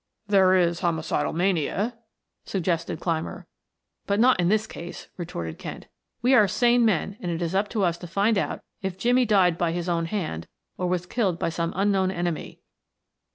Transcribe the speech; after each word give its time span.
"There 0.27 0.55
is 0.55 0.79
homicidal 0.79 1.31
mania," 1.31 1.95
suggested 2.43 2.99
Clymer. 2.99 3.45
"But 4.07 4.19
not 4.19 4.39
in 4.39 4.49
this 4.49 4.65
case," 4.65 5.09
retorted 5.15 5.59
Kent. 5.59 5.85
"We 6.23 6.33
are 6.33 6.47
sane 6.47 6.83
men 6.83 7.17
and 7.21 7.29
it 7.29 7.39
is 7.39 7.53
up 7.53 7.69
to 7.69 7.83
us 7.83 7.99
to 7.99 8.07
find 8.07 8.35
out 8.35 8.63
if 8.81 8.97
Jimmie 8.97 9.25
died 9.27 9.59
by 9.59 9.73
his 9.73 9.87
own 9.87 10.05
hand 10.07 10.47
or 10.75 10.87
was 10.87 11.05
killed 11.05 11.37
by 11.37 11.49
some 11.49 11.71
unknown 11.75 12.09
enemy.'' 12.09 12.61